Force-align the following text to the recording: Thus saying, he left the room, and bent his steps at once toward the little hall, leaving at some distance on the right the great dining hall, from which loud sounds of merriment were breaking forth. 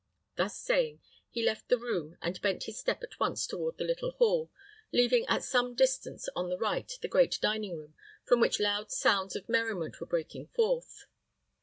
Thus 0.35 0.57
saying, 0.57 0.99
he 1.29 1.43
left 1.43 1.69
the 1.69 1.77
room, 1.77 2.17
and 2.23 2.41
bent 2.41 2.63
his 2.63 2.79
steps 2.79 3.03
at 3.03 3.19
once 3.19 3.45
toward 3.45 3.77
the 3.77 3.83
little 3.83 4.09
hall, 4.13 4.49
leaving 4.91 5.27
at 5.27 5.43
some 5.43 5.75
distance 5.75 6.27
on 6.35 6.49
the 6.49 6.57
right 6.57 6.91
the 7.03 7.07
great 7.07 7.37
dining 7.39 7.77
hall, 7.77 7.93
from 8.23 8.39
which 8.39 8.59
loud 8.59 8.91
sounds 8.91 9.35
of 9.35 9.47
merriment 9.47 10.01
were 10.01 10.07
breaking 10.07 10.47
forth. 10.47 11.05